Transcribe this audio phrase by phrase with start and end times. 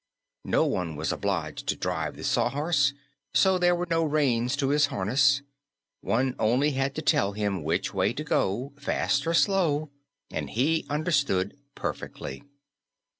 [0.45, 2.95] No one was obliged to drive the Sawhorse,
[3.35, 5.43] so there were no reins to his harness;
[5.99, 9.91] one had only to tell him which way to go, fast or slow,
[10.31, 12.41] and he understood perfectly.